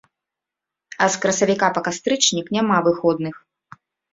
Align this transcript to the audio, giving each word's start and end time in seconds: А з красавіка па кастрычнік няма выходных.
А 1.05 1.09
з 1.15 1.19
красавіка 1.25 1.69
па 1.75 1.81
кастрычнік 1.89 2.51
няма 2.59 2.77
выходных. 2.89 3.35